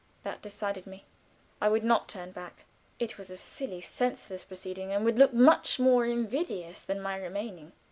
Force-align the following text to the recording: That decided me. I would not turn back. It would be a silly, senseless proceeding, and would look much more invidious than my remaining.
That 0.23 0.41
decided 0.41 0.87
me. 0.87 1.05
I 1.61 1.69
would 1.69 1.83
not 1.83 2.09
turn 2.09 2.31
back. 2.31 2.65
It 2.97 3.19
would 3.19 3.27
be 3.27 3.35
a 3.35 3.37
silly, 3.37 3.81
senseless 3.81 4.43
proceeding, 4.43 4.91
and 4.91 5.05
would 5.05 5.19
look 5.19 5.31
much 5.31 5.79
more 5.79 6.07
invidious 6.07 6.81
than 6.81 6.99
my 7.03 7.15
remaining. 7.17 7.73